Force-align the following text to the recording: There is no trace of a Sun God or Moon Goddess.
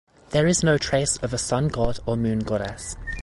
There 0.31 0.47
is 0.47 0.63
no 0.63 0.79
trace 0.79 1.17
of 1.17 1.31
a 1.31 1.37
Sun 1.37 1.67
God 1.67 1.99
or 2.07 2.15
Moon 2.17 2.39
Goddess. 2.39 2.95